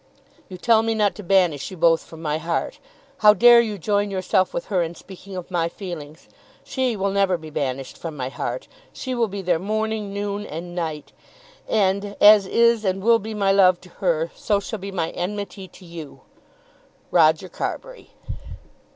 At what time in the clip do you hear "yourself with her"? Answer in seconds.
4.09-4.81